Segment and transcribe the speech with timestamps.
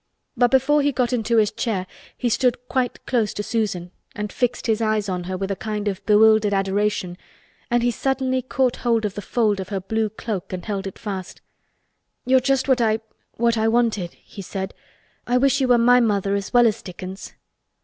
[0.35, 1.85] But before he got into his chair
[2.17, 5.87] he stood quite close to Susan and fixed his eyes on her with a kind
[5.87, 7.19] of bewildered adoration
[7.69, 10.97] and he suddenly caught hold of the fold of her blue cloak and held it
[10.97, 11.39] fast.
[12.25, 14.73] "You are just what I—what I wanted," he said.
[15.27, 17.33] "I wish you were my mother—as well as Dickon's!"